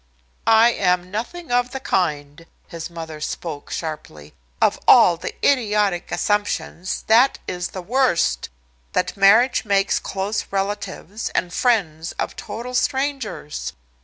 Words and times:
"I 0.47 0.71
am 0.71 1.11
nothing 1.11 1.51
of 1.51 1.69
the 1.69 1.79
kind." 1.79 2.47
His 2.67 2.89
mother 2.89 3.21
spoke 3.21 3.69
sharply. 3.69 4.33
"Of 4.59 4.79
all 4.87 5.15
the 5.15 5.35
idiotic 5.47 6.11
assumptions, 6.11 7.03
that 7.05 7.37
is 7.47 7.67
the 7.67 7.83
worst, 7.83 8.49
that 8.93 9.15
marriage 9.15 9.63
makes 9.63 9.99
close 9.99 10.45
relatives, 10.49 11.29
and 11.35 11.53
friends 11.53 12.13
of 12.13 12.35
total 12.35 12.73
strangers. 12.73 13.73